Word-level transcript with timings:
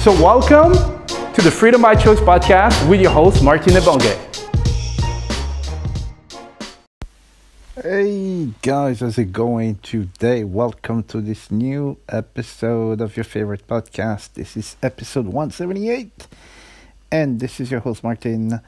So 0.00 0.12
welcome 0.12 0.72
to 1.34 1.42
the 1.42 1.50
Freedom 1.50 1.82
by 1.82 1.94
Choice 1.94 2.20
podcast 2.20 2.88
with 2.88 3.02
your 3.02 3.10
host, 3.10 3.44
Martin 3.44 3.74
Ebonge. 3.74 4.16
Hey 7.82 8.54
guys, 8.62 9.00
how's 9.00 9.18
it 9.18 9.30
going 9.30 9.74
today? 9.82 10.42
Welcome 10.42 11.02
to 11.02 11.20
this 11.20 11.50
new 11.50 11.98
episode 12.08 13.02
of 13.02 13.14
your 13.14 13.24
favorite 13.24 13.66
podcast. 13.68 14.32
This 14.32 14.56
is 14.56 14.78
episode 14.82 15.26
178, 15.26 16.28
and 17.12 17.38
this 17.38 17.60
is 17.60 17.70
your 17.70 17.80
host 17.80 18.02
Martin. 18.02 18.62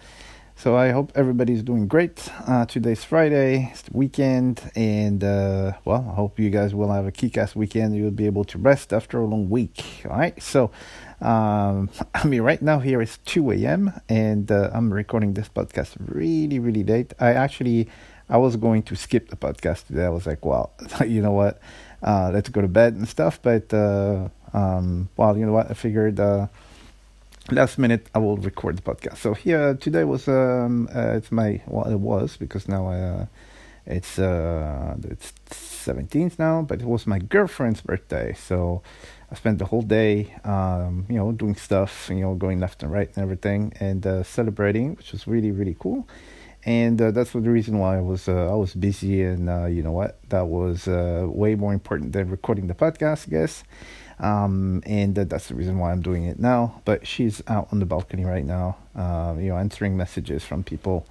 So 0.55 0.77
I 0.77 0.91
hope 0.91 1.13
everybody's 1.17 1.63
doing 1.63 1.89
great. 1.89 2.29
Uh, 2.47 2.67
today's 2.67 3.03
Friday, 3.03 3.71
it's 3.73 3.83
the 3.83 3.97
weekend, 3.97 4.71
and 4.77 5.25
uh, 5.25 5.73
well, 5.85 6.07
I 6.09 6.15
hope 6.15 6.39
you 6.39 6.51
guys 6.51 6.75
will 6.75 6.93
have 6.93 7.07
a 7.07 7.11
kick-ass 7.11 7.57
weekend. 7.57 7.97
You'll 7.97 8.11
be 8.13 8.27
able 8.27 8.45
to 8.45 8.59
rest 8.59 8.93
after 8.93 9.19
a 9.19 9.25
long 9.25 9.51
week. 9.51 10.05
All 10.05 10.17
right, 10.17 10.41
so 10.41 10.71
um, 11.23 11.89
I 12.15 12.27
mean, 12.27 12.43
right 12.43 12.61
now 12.61 12.79
here 12.81 13.01
is 13.01 13.19
2 13.27 13.53
a.m. 13.53 13.93
and 14.09 14.51
uh, 14.51 14.71
I'm 14.73 14.93
recording 14.93 15.35
this 15.35 15.49
podcast 15.49 15.97
really, 15.99 16.59
really 16.59 16.85
late. 16.85 17.15
I 17.21 17.33
actually 17.33 17.89
I 18.29 18.39
was 18.39 18.57
going 18.57 18.83
to 18.85 18.97
skip 18.97 19.29
the 19.29 19.37
podcast 19.37 19.87
today. 19.87 20.07
I 20.07 20.09
was 20.09 20.27
like, 20.27 20.45
well, 20.45 20.73
you 21.07 21.21
know 21.23 21.33
what? 21.33 21.61
Uh, 22.03 22.31
let's 22.33 22.49
go 22.49 22.61
to 22.61 22.69
bed 22.69 22.95
and 22.95 23.09
stuff. 23.09 23.39
But, 23.43 23.73
uh, 23.75 24.29
um, 24.53 25.09
well, 25.17 25.37
you 25.37 25.47
know 25.47 25.53
what? 25.53 25.71
I 25.71 25.75
figured 25.75 26.19
uh, 26.19 26.47
last 27.51 27.79
minute 27.79 28.07
I 28.15 28.19
will 28.19 28.39
record 28.39 28.79
the 28.79 28.83
podcast. 28.83 29.19
So 29.19 29.35
here 29.35 29.75
today 29.75 30.05
was, 30.05 30.29
um, 30.29 30.89
uh, 30.95 31.13
it's 31.17 31.31
my, 31.31 31.61
well, 31.67 31.91
it 31.91 32.01
was 32.01 32.37
because 32.37 32.69
now 32.69 32.89
uh, 32.89 33.27
it's, 33.87 34.19
it's 34.19 35.33
17th 35.51 36.39
now, 36.39 36.63
but 36.63 36.81
it 36.81 36.87
was 36.87 37.07
my 37.07 37.19
girlfriend's 37.19 37.81
birthday. 37.81 38.35
So 38.35 38.83
I 39.33 39.35
spent 39.35 39.59
the 39.59 39.65
whole 39.65 39.83
day, 39.83 40.35
um, 40.45 41.07
you 41.09 41.17
know, 41.17 41.33
doing 41.33 41.57
stuff, 41.57 42.09
you 42.11 42.21
know, 42.21 42.35
going 42.35 42.61
left 42.61 42.83
and 42.83 42.93
right 42.93 43.09
and 43.15 43.23
everything 43.23 43.73
and 43.81 44.27
celebrating, 44.27 44.95
which 44.97 45.13
was 45.13 45.27
really, 45.27 45.51
really 45.51 45.77
cool 45.79 46.07
and 46.65 47.01
uh, 47.01 47.11
that's 47.11 47.33
the 47.33 47.41
reason 47.41 47.79
why 47.79 47.97
I 47.97 48.01
was 48.01 48.29
uh, 48.29 48.51
I 48.51 48.55
was 48.55 48.75
busy, 48.75 49.23
and 49.23 49.49
uh, 49.51 49.67
you 49.67 49.83
know 49.83 49.91
what, 49.91 50.19
that 50.29 50.47
was 50.47 50.87
uh, 50.87 51.27
way 51.27 51.55
more 51.55 51.73
important 51.73 52.13
than 52.13 52.31
recording 52.31 52.69
the 52.69 52.75
podcast, 52.75 53.27
I 53.29 53.31
guess. 53.31 53.65
Um, 54.21 54.83
and 54.87 55.17
that's 55.17 55.49
the 55.49 55.57
reason 55.57 55.79
why 55.79 55.91
I'm 55.91 56.03
doing 56.03 56.25
it 56.25 56.39
now. 56.39 56.81
But 56.85 57.07
she's 57.07 57.43
out 57.49 57.69
on 57.73 57.81
the 57.81 57.87
balcony 57.87 58.25
right 58.25 58.45
now, 58.45 58.77
uh, 58.95 59.35
you 59.37 59.49
know, 59.49 59.57
answering 59.57 59.97
messages 59.97 60.45
from 60.45 60.63
people, 60.63 61.05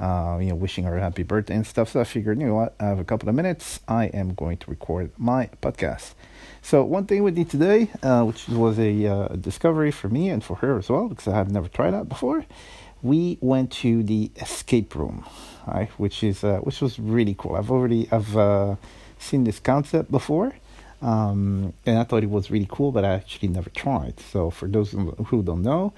uh, 0.00 0.38
you 0.40 0.48
know, 0.48 0.56
wishing 0.56 0.82
her 0.84 0.96
a 0.96 1.00
happy 1.00 1.22
birthday 1.22 1.54
and 1.54 1.66
stuff. 1.66 1.90
So 1.90 2.00
I 2.00 2.04
figured, 2.04 2.40
you 2.40 2.48
know 2.48 2.54
what, 2.54 2.74
I 2.80 2.86
have 2.86 2.98
a 2.98 3.04
couple 3.04 3.28
of 3.28 3.36
minutes. 3.36 3.78
I 3.86 4.06
am 4.06 4.34
going 4.34 4.56
to 4.56 4.70
record 4.70 5.12
my 5.16 5.50
podcast. 5.62 6.14
So 6.66 6.82
one 6.82 7.06
thing 7.06 7.22
we 7.22 7.30
did 7.30 7.48
today, 7.48 7.84
which 8.24 8.48
was 8.48 8.76
a 8.80 9.36
discovery 9.36 9.92
for 9.92 10.08
me 10.08 10.30
and 10.30 10.42
for 10.42 10.56
her 10.56 10.76
as 10.76 10.90
well, 10.90 11.06
because 11.06 11.28
I 11.28 11.36
have 11.36 11.48
never 11.48 11.68
tried 11.68 11.92
that 11.92 12.08
before 12.08 12.44
we 13.02 13.38
went 13.40 13.70
to 13.84 14.02
the 14.02 14.32
escape 14.40 14.96
room, 14.96 15.24
right? 15.64 15.88
Which 15.90 16.24
is 16.24 16.42
uh, 16.42 16.58
which 16.66 16.80
was 16.80 16.98
really 16.98 17.36
cool. 17.38 17.54
I've 17.54 17.70
already 17.70 18.08
I've 18.10 18.36
uh, 18.36 18.74
seen 19.16 19.44
this 19.44 19.60
concept 19.60 20.10
before, 20.10 20.56
um, 21.02 21.72
and 21.86 22.00
I 22.00 22.02
thought 22.02 22.24
it 22.24 22.30
was 22.30 22.50
really 22.50 22.66
cool, 22.68 22.90
but 22.90 23.04
I 23.04 23.12
actually 23.12 23.50
never 23.50 23.70
tried. 23.70 24.18
So 24.18 24.50
for 24.50 24.66
those 24.66 24.90
who 24.90 25.44
don't 25.44 25.62
know, 25.62 25.92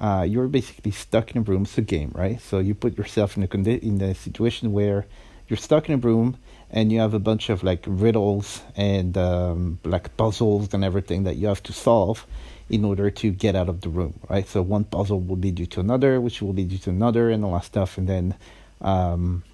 uh, 0.00 0.24
you're 0.26 0.48
basically 0.48 0.92
stuck 0.92 1.32
in 1.32 1.42
a 1.42 1.44
room. 1.44 1.64
It's 1.64 1.76
a 1.76 1.82
game, 1.82 2.12
right? 2.14 2.40
So 2.40 2.60
you 2.60 2.74
put 2.74 2.96
yourself 2.96 3.36
in 3.36 3.42
a 3.42 3.46
condi- 3.46 3.82
in 3.82 4.00
a 4.00 4.14
situation 4.14 4.72
where 4.72 5.04
you're 5.48 5.58
stuck 5.58 5.90
in 5.90 5.96
a 5.96 5.98
room 5.98 6.38
and 6.74 6.90
you 6.90 6.98
have 6.98 7.14
a 7.14 7.20
bunch 7.20 7.48
of 7.50 7.62
like 7.62 7.84
riddles 7.86 8.60
and 8.76 9.16
um, 9.16 9.78
like 9.84 10.14
puzzles 10.16 10.74
and 10.74 10.84
everything 10.84 11.22
that 11.22 11.36
you 11.36 11.46
have 11.46 11.62
to 11.62 11.72
solve 11.72 12.26
in 12.68 12.84
order 12.84 13.10
to 13.10 13.30
get 13.30 13.54
out 13.54 13.68
of 13.68 13.80
the 13.82 13.88
room, 13.88 14.18
right? 14.28 14.48
So 14.48 14.60
one 14.60 14.82
puzzle 14.82 15.20
will 15.20 15.36
lead 15.36 15.60
you 15.60 15.66
to 15.66 15.80
another, 15.80 16.20
which 16.20 16.42
will 16.42 16.52
lead 16.52 16.72
you 16.72 16.78
to 16.78 16.90
another, 16.90 17.30
and 17.30 17.44
all 17.44 17.52
that 17.52 17.64
stuff, 17.64 17.96
and 17.96 18.08
then 18.08 18.34
um, 18.80 19.44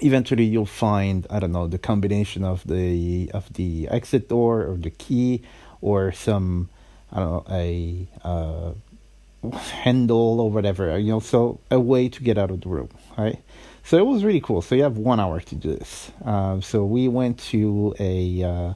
eventually 0.00 0.44
you'll 0.44 0.64
find 0.64 1.26
I 1.28 1.38
don't 1.38 1.52
know 1.52 1.68
the 1.68 1.78
combination 1.78 2.44
of 2.44 2.66
the 2.66 3.30
of 3.34 3.52
the 3.52 3.86
exit 3.90 4.30
door 4.30 4.62
or 4.62 4.76
the 4.76 4.90
key 4.90 5.42
or 5.82 6.12
some 6.12 6.70
I 7.12 7.20
don't 7.20 7.30
know 7.30 7.54
a 7.54 8.06
uh, 8.24 8.72
handle 9.52 10.40
or 10.40 10.50
whatever, 10.50 10.98
you 10.98 11.12
know, 11.12 11.20
so 11.20 11.60
a 11.70 11.78
way 11.78 12.08
to 12.08 12.22
get 12.22 12.38
out 12.38 12.50
of 12.50 12.62
the 12.62 12.68
room, 12.70 12.88
right? 13.18 13.38
So 13.86 13.98
it 13.98 14.06
was 14.06 14.24
really 14.24 14.40
cool. 14.40 14.62
So 14.62 14.74
you 14.74 14.82
have 14.82 14.96
one 14.96 15.20
hour 15.20 15.40
to 15.40 15.54
do 15.54 15.76
this. 15.76 16.10
Uh, 16.24 16.60
so 16.62 16.84
we 16.86 17.06
went 17.06 17.38
to 17.50 17.94
a 18.00 18.42
uh, 18.42 18.74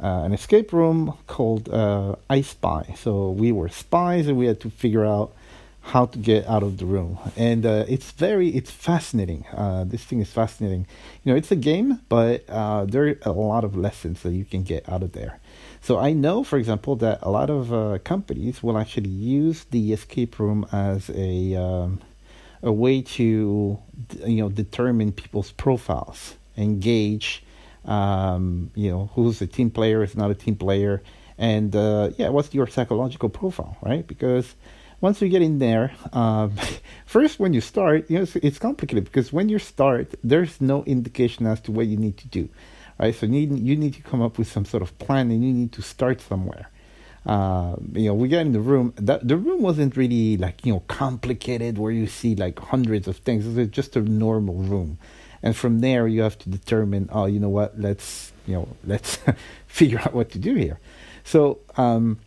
uh, 0.00 0.22
an 0.22 0.32
escape 0.32 0.72
room 0.72 1.12
called 1.26 1.68
uh, 1.68 2.14
I 2.30 2.40
Spy. 2.40 2.94
So 2.96 3.30
we 3.30 3.52
were 3.52 3.68
spies 3.68 4.26
and 4.26 4.38
we 4.38 4.46
had 4.46 4.60
to 4.60 4.70
figure 4.70 5.04
out 5.04 5.34
how 5.82 6.06
to 6.06 6.18
get 6.18 6.46
out 6.46 6.62
of 6.62 6.78
the 6.78 6.86
room. 6.86 7.18
And 7.36 7.66
uh, 7.66 7.84
it's 7.88 8.10
very, 8.12 8.48
it's 8.50 8.70
fascinating. 8.70 9.44
Uh, 9.52 9.84
this 9.84 10.04
thing 10.04 10.20
is 10.20 10.30
fascinating. 10.30 10.86
You 11.24 11.32
know, 11.32 11.36
it's 11.36 11.50
a 11.50 11.56
game, 11.56 12.00
but 12.08 12.48
uh, 12.48 12.84
there 12.84 13.06
are 13.06 13.18
a 13.22 13.32
lot 13.32 13.64
of 13.64 13.76
lessons 13.76 14.22
that 14.22 14.32
you 14.32 14.44
can 14.44 14.62
get 14.62 14.88
out 14.88 15.02
of 15.02 15.12
there. 15.12 15.40
So 15.80 15.98
I 15.98 16.12
know, 16.12 16.42
for 16.42 16.58
example, 16.58 16.96
that 16.96 17.18
a 17.22 17.30
lot 17.30 17.50
of 17.50 18.02
companies 18.04 18.62
will 18.62 18.78
actually 18.78 19.10
use 19.10 19.64
the 19.70 19.92
escape 19.92 20.38
room 20.38 20.66
as 20.72 21.10
a 21.10 21.54
um, 21.56 22.00
a 22.62 22.72
way 22.72 23.02
to 23.02 23.78
you 24.26 24.36
know 24.36 24.48
determine 24.48 25.12
people's 25.12 25.52
profiles, 25.52 26.36
engage 26.56 27.42
um, 27.88 28.70
you 28.74 28.90
know, 28.90 29.10
who's 29.14 29.40
a 29.40 29.46
team 29.46 29.70
player, 29.70 30.02
is 30.02 30.14
not 30.14 30.30
a 30.30 30.34
team 30.34 30.56
player, 30.56 31.02
and 31.38 31.74
uh, 31.74 32.10
yeah, 32.18 32.28
what's 32.28 32.52
your 32.52 32.66
psychological 32.66 33.30
profile, 33.30 33.76
right? 33.82 34.06
Because 34.06 34.54
once 35.00 35.22
you 35.22 35.28
get 35.28 35.42
in 35.42 35.58
there, 35.58 35.92
uh, 36.12 36.48
first 37.06 37.40
when 37.40 37.54
you 37.54 37.60
start, 37.60 38.10
you 38.10 38.16
know, 38.16 38.22
it's, 38.22 38.36
it's, 38.36 38.58
complicated 38.58 39.04
because 39.04 39.32
when 39.32 39.48
you 39.48 39.58
start, 39.58 40.14
there's 40.22 40.60
no 40.60 40.84
indication 40.84 41.46
as 41.46 41.60
to 41.62 41.72
what 41.72 41.86
you 41.86 41.96
need 41.96 42.18
to 42.18 42.28
do, 42.28 42.48
right? 42.98 43.14
So 43.14 43.26
you 43.26 43.46
need, 43.46 43.58
you 43.58 43.76
need 43.76 43.94
to 43.94 44.02
come 44.02 44.20
up 44.20 44.36
with 44.36 44.50
some 44.50 44.66
sort 44.66 44.82
of 44.82 44.96
plan, 44.98 45.30
and 45.30 45.42
you 45.42 45.52
need 45.52 45.72
to 45.72 45.82
start 45.82 46.20
somewhere. 46.20 46.68
Uh, 47.26 47.76
you 47.92 48.06
know, 48.06 48.14
we 48.14 48.28
get 48.28 48.46
in 48.46 48.52
the 48.52 48.60
room. 48.60 48.94
That 48.96 49.26
the 49.26 49.36
room 49.36 49.62
wasn't 49.62 49.96
really 49.96 50.36
like 50.36 50.64
you 50.64 50.72
know 50.72 50.82
complicated, 50.88 51.78
where 51.78 51.92
you 51.92 52.06
see 52.06 52.34
like 52.34 52.58
hundreds 52.58 53.06
of 53.08 53.18
things. 53.18 53.46
It 53.46 53.54
was 53.54 53.68
just 53.68 53.96
a 53.96 54.00
normal 54.00 54.56
room 54.56 54.98
and 55.42 55.56
from 55.56 55.80
there 55.80 56.06
you 56.06 56.22
have 56.22 56.38
to 56.38 56.50
determine 56.50 57.08
oh 57.12 57.26
you 57.26 57.38
know 57.38 57.48
what 57.48 57.78
let's 57.78 58.32
you 58.46 58.54
know 58.54 58.68
let's 58.84 59.18
figure 59.66 59.98
out 59.98 60.14
what 60.14 60.30
to 60.30 60.38
do 60.38 60.54
here 60.54 60.78
so 61.24 61.58
um, 61.76 62.18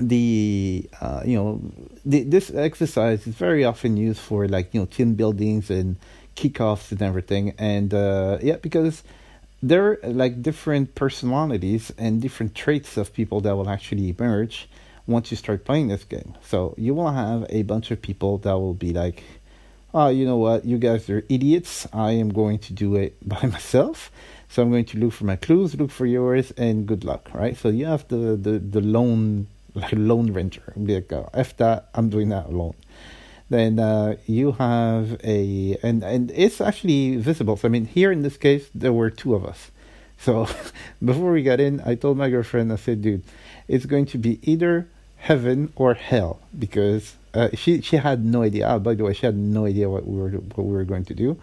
the 0.00 0.88
uh, 1.00 1.22
you 1.24 1.36
know 1.36 1.60
the, 2.04 2.22
this 2.22 2.50
exercise 2.50 3.26
is 3.26 3.34
very 3.34 3.64
often 3.64 3.96
used 3.96 4.20
for 4.20 4.46
like 4.46 4.72
you 4.72 4.80
know 4.80 4.86
team 4.86 5.14
buildings 5.14 5.70
and 5.70 5.96
kickoffs 6.36 6.92
and 6.92 7.02
everything 7.02 7.52
and 7.58 7.92
uh, 7.94 8.38
yeah 8.42 8.56
because 8.56 9.02
there 9.62 9.90
are 9.90 9.98
like 10.04 10.42
different 10.42 10.94
personalities 10.94 11.92
and 11.98 12.22
different 12.22 12.54
traits 12.54 12.96
of 12.96 13.12
people 13.12 13.40
that 13.40 13.56
will 13.56 13.68
actually 13.68 14.08
emerge 14.08 14.68
once 15.06 15.30
you 15.30 15.36
start 15.36 15.64
playing 15.64 15.88
this 15.88 16.04
game 16.04 16.34
so 16.42 16.74
you 16.76 16.94
will 16.94 17.10
have 17.10 17.46
a 17.48 17.62
bunch 17.62 17.90
of 17.90 18.00
people 18.00 18.38
that 18.38 18.52
will 18.52 18.74
be 18.74 18.92
like 18.92 19.22
oh, 19.94 20.08
you 20.08 20.24
know 20.24 20.36
what, 20.36 20.64
you 20.64 20.78
guys 20.78 21.08
are 21.08 21.24
idiots. 21.28 21.86
I 21.92 22.12
am 22.12 22.28
going 22.28 22.58
to 22.60 22.72
do 22.72 22.94
it 22.96 23.16
by 23.28 23.42
myself. 23.42 24.10
So 24.48 24.62
I'm 24.62 24.70
going 24.70 24.86
to 24.86 24.98
look 24.98 25.12
for 25.12 25.24
my 25.24 25.36
clues, 25.36 25.74
look 25.74 25.90
for 25.90 26.06
yours, 26.06 26.52
and 26.52 26.86
good 26.86 27.04
luck, 27.04 27.28
right? 27.34 27.56
So 27.56 27.68
you 27.68 27.86
have 27.86 28.08
the, 28.08 28.36
the, 28.36 28.58
the 28.58 28.80
lone 28.80 29.46
like 29.74 29.92
lone 29.92 30.32
ranger. 30.32 30.72
Be 30.82 30.94
like, 30.96 31.12
oh, 31.12 31.28
F 31.34 31.56
that, 31.58 31.90
I'm 31.94 32.08
doing 32.08 32.30
that 32.30 32.46
alone. 32.46 32.74
Then 33.50 33.78
uh, 33.78 34.16
you 34.26 34.52
have 34.52 35.18
a, 35.24 35.76
and, 35.82 36.02
and 36.02 36.30
it's 36.32 36.60
actually 36.60 37.16
visible. 37.16 37.56
So, 37.56 37.68
I 37.68 37.70
mean, 37.70 37.86
here 37.86 38.12
in 38.12 38.22
this 38.22 38.36
case, 38.36 38.68
there 38.74 38.92
were 38.92 39.10
two 39.10 39.34
of 39.34 39.44
us. 39.44 39.70
So 40.18 40.48
before 41.04 41.32
we 41.32 41.42
got 41.42 41.60
in, 41.60 41.80
I 41.84 41.94
told 41.94 42.18
my 42.18 42.28
girlfriend, 42.28 42.72
I 42.72 42.76
said, 42.76 43.02
dude, 43.02 43.22
it's 43.68 43.86
going 43.86 44.06
to 44.06 44.18
be 44.18 44.38
either 44.42 44.88
heaven 45.16 45.72
or 45.76 45.94
hell 45.94 46.40
because 46.58 47.16
uh, 47.34 47.48
she 47.54 47.80
she 47.80 47.96
had 47.96 48.24
no 48.24 48.42
idea. 48.42 48.68
Oh, 48.68 48.78
by 48.78 48.94
the 48.94 49.04
way, 49.04 49.12
she 49.12 49.26
had 49.26 49.36
no 49.36 49.66
idea 49.66 49.88
what 49.88 50.06
we 50.06 50.20
were 50.20 50.30
what 50.30 50.66
we 50.66 50.72
were 50.72 50.84
going 50.84 51.04
to 51.06 51.14
do. 51.14 51.38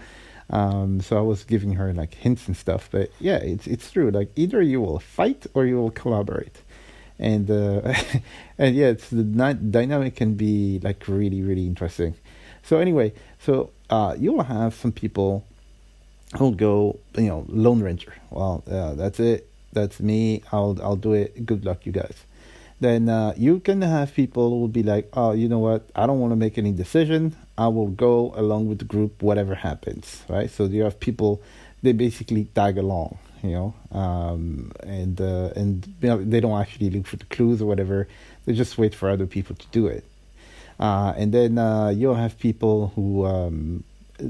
Um, 0.50 1.02
so 1.02 1.18
I 1.18 1.22
was 1.22 1.44
giving 1.44 1.74
her 1.74 1.94
like 1.94 2.14
hints 2.16 2.48
and 2.48 2.56
stuff. 2.56 2.90
But 2.92 3.12
yeah, 3.20 3.38
it's 3.38 3.68
it's 3.68 3.92
true. 3.92 4.12
Like 4.12 4.32
either 4.36 4.62
you 4.62 4.82
will 4.82 5.00
fight 5.00 5.46
or 5.54 5.66
you 5.66 5.78
will 5.78 5.92
collaborate, 5.92 6.62
and 7.20 7.50
uh, 7.50 7.94
and 8.58 8.76
yeah, 8.76 8.88
it's 8.88 9.10
the 9.10 9.24
dynamic 9.24 10.16
can 10.16 10.36
be 10.36 10.80
like 10.84 11.08
really 11.08 11.42
really 11.42 11.66
interesting. 11.66 12.16
So 12.64 12.78
anyway, 12.78 13.14
so 13.40 13.72
uh, 13.90 14.16
you 14.18 14.34
will 14.34 14.44
have 14.44 14.74
some 14.74 14.92
people 14.92 15.46
who'll 16.38 16.52
go, 16.52 17.00
you 17.16 17.28
know, 17.28 17.46
Lone 17.48 17.82
Ranger. 17.82 18.14
Well, 18.32 18.64
uh, 18.70 18.96
that's 18.96 19.20
it. 19.20 19.48
That's 19.74 20.00
me. 20.00 20.44
I'll 20.52 20.78
I'll 20.82 20.96
do 20.96 21.14
it. 21.14 21.46
Good 21.46 21.66
luck, 21.66 21.86
you 21.86 21.92
guys 21.92 22.26
then 22.80 23.10
uh, 23.10 23.34
you 23.38 23.60
can 23.60 23.82
have 23.82 24.14
people 24.14 24.50
who 24.50 24.60
will 24.60 24.68
be 24.68 24.84
like, 24.84 25.10
oh, 25.14 25.32
you 25.32 25.48
know 25.48 25.60
what? 25.60 25.90
I 25.96 26.06
don't 26.06 26.20
want 26.20 26.32
to 26.32 26.36
make 26.36 26.58
any 26.58 26.72
decision. 26.72 27.36
I 27.58 27.68
will 27.68 27.88
go 27.88 28.34
along 28.36 28.68
with 28.68 28.80
the 28.80 28.86
group, 28.86 29.22
whatever 29.22 29.56
happens, 29.56 30.24
right? 30.28 30.50
So 30.50 30.66
you 30.66 30.84
have 30.84 31.00
people, 31.00 31.42
they 31.82 31.94
basically 31.94 32.46
tag 32.56 32.78
along, 32.78 33.18
you 33.44 33.52
know, 33.52 33.74
um, 33.92 34.72
and 34.84 35.20
uh, 35.20 35.50
and 35.56 35.86
you 36.02 36.08
know, 36.10 36.24
they 36.24 36.40
don't 36.40 36.60
actually 36.60 36.90
look 36.90 37.08
for 37.08 37.18
the 37.18 37.26
clues 37.26 37.62
or 37.62 37.66
whatever. 37.66 38.08
They 38.46 38.54
just 38.54 38.78
wait 38.78 38.94
for 38.96 39.10
other 39.10 39.26
people 39.26 39.56
to 39.56 39.68
do 39.72 39.88
it. 39.88 40.04
Uh, 40.80 41.14
and 41.16 41.34
then 41.34 41.58
uh, 41.58 41.90
you'll 41.90 42.16
have 42.16 42.38
people 42.38 42.92
who 42.96 43.26
um, 43.26 43.84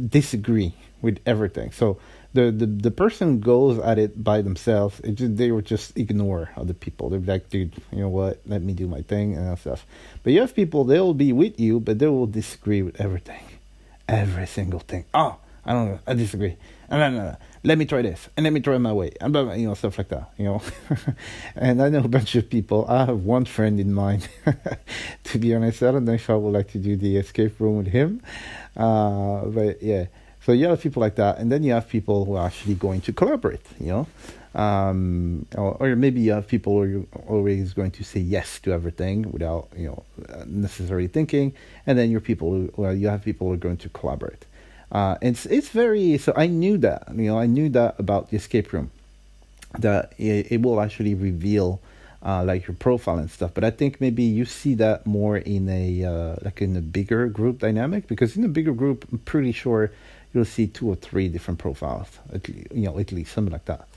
disagree 0.09 0.73
with 1.01 1.19
everything. 1.25 1.71
So 1.71 1.97
the, 2.33 2.51
the 2.51 2.65
the 2.65 2.91
person 2.91 3.39
goes 3.39 3.79
at 3.79 3.97
it 3.97 4.23
by 4.23 4.41
themselves. 4.41 4.99
It 4.99 5.15
just, 5.15 5.37
they 5.37 5.51
would 5.51 5.65
just 5.65 5.97
ignore 5.97 6.51
other 6.57 6.73
people. 6.73 7.09
They're 7.09 7.19
like, 7.19 7.49
dude, 7.49 7.73
you 7.91 7.99
know 7.99 8.09
what? 8.09 8.41
Let 8.45 8.61
me 8.61 8.73
do 8.73 8.87
my 8.87 9.01
thing 9.01 9.35
and 9.35 9.57
stuff. 9.57 9.85
But 10.23 10.33
you 10.33 10.41
have 10.41 10.53
people 10.53 10.83
they'll 10.83 11.13
be 11.13 11.31
with 11.33 11.59
you, 11.59 11.79
but 11.79 11.99
they 11.99 12.07
will 12.07 12.27
disagree 12.27 12.81
with 12.81 12.99
everything, 12.99 13.43
every 14.07 14.47
single 14.47 14.81
thing. 14.81 15.05
Oh, 15.13 15.37
I 15.65 15.73
don't 15.73 15.87
know. 15.87 15.99
I 16.05 16.13
disagree. 16.13 16.57
No, 16.89 17.09
no. 17.09 17.35
Let 17.63 17.79
me 17.79 17.85
try 17.85 18.03
this, 18.03 18.29
and 18.37 18.43
let 18.43 18.53
me 18.53 18.59
try 18.59 18.77
my 18.77 18.93
way, 18.93 19.11
and 19.19 19.33
you 19.59 19.67
know 19.67 19.73
stuff 19.73 19.97
like 19.97 20.09
that. 20.09 20.29
You 20.37 20.45
know, 20.45 20.61
and 21.55 21.81
I 21.81 21.89
know 21.89 21.99
a 21.99 22.07
bunch 22.07 22.35
of 22.35 22.47
people. 22.47 22.85
I 22.87 23.05
have 23.05 23.23
one 23.23 23.45
friend 23.45 23.79
in 23.79 23.91
mind. 23.91 24.27
to 25.23 25.39
be 25.39 25.55
honest, 25.55 25.81
I 25.81 25.91
don't 25.91 26.05
know 26.05 26.13
if 26.13 26.29
I 26.29 26.35
would 26.35 26.53
like 26.53 26.71
to 26.73 26.77
do 26.77 26.95
the 26.95 27.17
escape 27.17 27.59
room 27.59 27.77
with 27.77 27.87
him, 27.87 28.21
uh, 28.77 29.45
but 29.45 29.81
yeah. 29.81 30.05
So 30.45 30.51
you 30.51 30.67
have 30.67 30.79
people 30.79 31.01
like 31.01 31.15
that, 31.15 31.39
and 31.39 31.51
then 31.51 31.63
you 31.63 31.73
have 31.73 31.89
people 31.89 32.25
who 32.25 32.35
are 32.35 32.45
actually 32.45 32.75
going 32.75 33.01
to 33.01 33.13
collaborate. 33.13 33.65
You 33.79 33.87
know, 33.87 34.07
um, 34.61 35.47
or, 35.55 35.75
or, 35.79 35.95
maybe 35.95 36.21
you 36.21 36.33
have 36.33 36.47
people 36.47 36.83
who 36.83 37.07
are 37.13 37.21
always 37.27 37.73
going 37.73 37.91
to 37.91 38.03
say 38.03 38.19
yes 38.19 38.59
to 38.59 38.71
everything 38.73 39.31
without 39.31 39.69
you 39.75 39.87
know 39.87 40.03
necessarily 40.45 41.07
thinking, 41.07 41.51
and 41.87 41.97
then 41.97 42.11
your 42.11 42.21
people 42.21 42.51
who, 42.51 42.71
well, 42.75 42.93
you 42.93 43.07
have 43.07 43.23
people 43.23 43.47
who 43.47 43.53
are 43.53 43.57
going 43.57 43.77
to 43.77 43.89
collaborate. 43.89 44.45
Uh, 44.95 45.17
it's 45.21 45.45
it's 45.47 45.67
very 45.67 46.17
so 46.17 46.31
I 46.37 46.47
knew 46.47 46.77
that 46.77 46.99
you 47.13 47.27
know 47.29 47.37
I 47.37 47.47
knew 47.47 47.67
that 47.77 47.99
about 47.99 48.29
the 48.29 48.37
escape 48.37 48.71
room, 48.71 48.91
that 49.77 50.13
it, 50.17 50.53
it 50.53 50.61
will 50.61 50.79
actually 50.79 51.15
reveal. 51.15 51.81
Uh, 52.23 52.43
like 52.43 52.65
your 52.67 52.75
profile 52.77 53.19
and 53.19 53.29
stuff. 53.29 53.51
But 53.53 53.63
I 53.63 53.69
think 53.69 54.01
maybe 54.01 54.23
you 54.23 54.45
see 54.45 54.73
that 54.75 55.05
more 55.05 55.37
in 55.37 55.69
a 55.69 56.03
uh, 56.03 56.35
like 56.41 56.59
in 56.59 56.75
a 56.75 56.81
bigger 56.81 57.27
group 57.27 57.59
dynamic 57.59 58.07
because 58.07 58.35
in 58.35 58.43
a 58.43 58.47
bigger 58.47 58.73
group, 58.73 59.05
I'm 59.11 59.19
pretty 59.19 59.51
sure 59.51 59.91
you'll 60.33 60.51
see 60.57 60.65
two 60.65 60.89
or 60.89 60.95
three 60.95 61.27
different 61.27 61.59
profiles, 61.59 62.07
at 62.33 62.49
you 62.49 62.85
know, 62.85 62.97
at 62.97 63.11
least 63.11 63.31
something 63.31 63.53
like 63.53 63.65
that. 63.65 63.87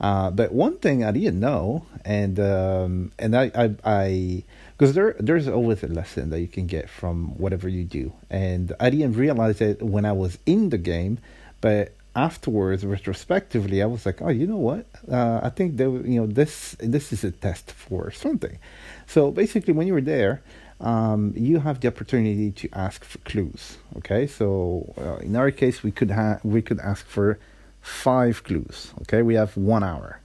Uh, 0.00 0.30
but 0.30 0.52
one 0.52 0.76
thing 0.78 1.04
I 1.04 1.10
didn't 1.10 1.40
know, 1.40 1.86
and 2.04 2.38
um, 2.38 3.12
and 3.18 3.36
I 3.36 3.74
I 3.84 4.44
because 4.76 4.94
there 4.94 5.16
there's 5.18 5.48
always 5.48 5.82
a 5.82 5.88
lesson 5.88 6.30
that 6.30 6.40
you 6.40 6.46
can 6.46 6.66
get 6.66 6.88
from 6.88 7.36
whatever 7.38 7.68
you 7.68 7.84
do, 7.84 8.12
and 8.30 8.72
I 8.78 8.90
didn't 8.90 9.14
realize 9.14 9.60
it 9.60 9.82
when 9.82 10.04
I 10.04 10.12
was 10.12 10.38
in 10.46 10.70
the 10.70 10.78
game, 10.78 11.18
but 11.60 11.94
afterwards, 12.14 12.84
retrospectively, 12.84 13.82
I 13.82 13.86
was 13.86 14.04
like, 14.04 14.20
oh, 14.22 14.28
you 14.28 14.46
know 14.46 14.56
what? 14.56 14.86
Uh, 15.10 15.40
I 15.42 15.50
think 15.50 15.76
that 15.76 15.84
you 15.84 16.20
know 16.20 16.26
this 16.26 16.76
this 16.78 17.12
is 17.12 17.24
a 17.24 17.30
test 17.30 17.72
for 17.72 18.10
something. 18.10 18.58
So 19.06 19.30
basically, 19.30 19.74
when 19.74 19.86
you 19.86 19.94
were 19.94 20.00
there, 20.00 20.42
um, 20.80 21.32
you 21.36 21.58
have 21.60 21.80
the 21.80 21.88
opportunity 21.88 22.50
to 22.52 22.68
ask 22.72 23.04
for 23.04 23.18
clues. 23.18 23.78
Okay, 23.96 24.26
so 24.26 24.92
uh, 24.98 25.16
in 25.16 25.34
our 25.36 25.50
case, 25.50 25.82
we 25.82 25.90
could 25.90 26.10
have 26.10 26.44
we 26.44 26.62
could 26.62 26.80
ask 26.80 27.04
for 27.06 27.38
five 27.80 28.44
clues. 28.44 28.92
Okay, 29.02 29.22
we 29.22 29.34
have 29.34 29.56
one 29.56 29.82
hour, 29.82 30.20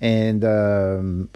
and 0.00 0.44
um, 0.44 1.28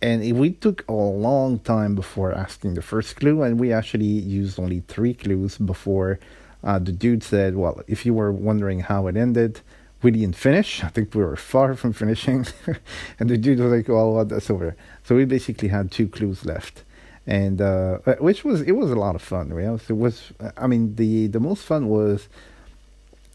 and 0.00 0.38
we 0.38 0.50
took 0.50 0.84
a 0.88 0.92
long 0.92 1.58
time 1.60 1.94
before 1.94 2.32
asking 2.32 2.74
the 2.74 2.82
first 2.82 3.16
clue, 3.16 3.42
and 3.42 3.58
we 3.58 3.72
actually 3.72 4.04
used 4.04 4.58
only 4.58 4.80
three 4.88 5.14
clues 5.14 5.58
before 5.58 6.18
uh, 6.64 6.78
the 6.78 6.92
dude 6.92 7.22
said, 7.22 7.56
"Well, 7.56 7.82
if 7.86 8.04
you 8.06 8.14
were 8.14 8.32
wondering 8.32 8.80
how 8.80 9.06
it 9.06 9.16
ended." 9.16 9.60
We 10.02 10.10
didn't 10.10 10.34
finish. 10.34 10.82
I 10.82 10.88
think 10.88 11.14
we 11.14 11.22
were 11.22 11.36
far 11.36 11.76
from 11.76 11.92
finishing. 11.92 12.44
and 13.20 13.30
the 13.30 13.38
dude 13.38 13.60
was 13.60 13.70
like, 13.70 13.86
well, 13.86 14.24
that's 14.24 14.50
over. 14.50 14.74
So 15.04 15.14
we 15.14 15.24
basically 15.24 15.68
had 15.68 15.92
two 15.92 16.08
clues 16.08 16.44
left 16.44 16.82
and 17.26 17.60
uh, 17.60 17.98
which 18.18 18.44
was 18.44 18.62
it 18.62 18.72
was 18.72 18.90
a 18.90 18.96
lot 18.96 19.14
of 19.14 19.22
fun. 19.22 19.48
You 19.50 19.60
know? 19.60 19.74
It 19.88 19.96
was 19.96 20.32
I 20.56 20.66
mean 20.66 20.94
the 20.96 21.28
the 21.28 21.40
most 21.40 21.64
fun 21.64 21.88
was. 21.88 22.28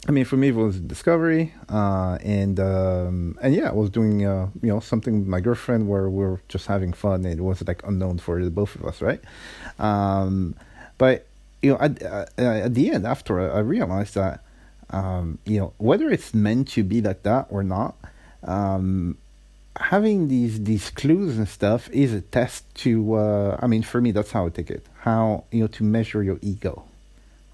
I 0.08 0.12
mean, 0.12 0.26
for 0.26 0.38
me, 0.38 0.50
it 0.50 0.56
was 0.56 0.78
a 0.78 0.80
discovery, 0.80 1.54
uh, 1.70 2.18
and 2.22 2.60
um, 2.60 3.38
and 3.42 3.54
yeah, 3.54 3.70
I 3.70 3.74
was 3.74 3.90
doing 3.90 4.26
uh, 4.26 4.48
you 4.62 4.70
know 4.70 4.80
something 4.80 5.20
with 5.20 5.28
my 5.28 5.42
girlfriend 5.42 5.90
where 5.90 6.10
we 6.10 6.24
are 6.24 6.40
just 6.48 6.68
having 6.68 6.94
fun. 6.94 7.26
It 7.26 7.42
was 7.42 7.66
like 7.68 7.86
unknown 7.86 8.20
for 8.20 8.42
the 8.44 8.52
both 8.52 8.76
of 8.76 8.86
us, 8.86 9.02
right? 9.02 9.20
Um, 9.80 10.56
but 10.98 11.26
you 11.62 11.72
know, 11.72 11.80
at, 11.80 12.02
uh, 12.04 12.26
at 12.38 12.74
the 12.76 12.92
end, 12.92 13.06
after 13.06 13.52
I 13.52 13.60
realized 13.60 14.16
that 14.16 14.42
um, 14.92 15.40
you 15.46 15.60
know 15.60 15.74
whether 15.78 16.10
it's 16.10 16.34
meant 16.34 16.70
to 16.70 16.84
be 16.84 17.02
like 17.02 17.24
that 17.24 17.48
or 17.50 17.64
not, 17.64 17.96
um, 18.44 19.18
having 19.80 20.28
these 20.28 20.64
these 20.64 20.90
clues 20.90 21.38
and 21.38 21.48
stuff 21.48 21.90
is 21.92 22.14
a 22.14 22.22
test 22.22 22.64
to 22.76 23.16
uh, 23.16 23.58
i 23.62 23.68
mean 23.68 23.84
for 23.84 24.02
me 24.02 24.12
that's 24.12 24.32
how 24.32 24.46
i 24.46 24.50
take 24.50 24.70
it 24.70 24.86
how 25.02 25.44
you 25.52 25.62
know 25.62 25.68
to 25.68 25.84
measure 25.84 26.24
your 26.24 26.40
ego 26.42 26.84